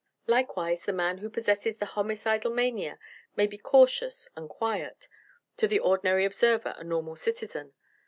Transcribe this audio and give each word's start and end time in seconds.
"Likewise, 0.25 0.85
the 0.85 0.91
man 0.93 1.19
who 1.19 1.29
possesses 1.29 1.77
the 1.77 1.85
homicidal 1.85 2.49
mania 2.49 2.97
may 3.35 3.45
be 3.45 3.55
cautious 3.59 4.27
and 4.35 4.49
quiet 4.49 5.07
to 5.57 5.67
the 5.67 5.77
ordinary 5.77 6.25
observer 6.25 6.73
a 6.75 6.83
normal 6.83 7.15
citizen. 7.15 7.75